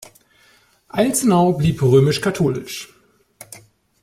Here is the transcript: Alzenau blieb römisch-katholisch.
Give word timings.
Alzenau 0.87 1.53
blieb 1.53 1.79
römisch-katholisch. 1.83 2.91